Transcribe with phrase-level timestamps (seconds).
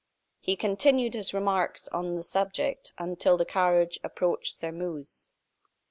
[0.39, 5.29] He continued his remarks on this subject until the carriage approached Sairmeuse.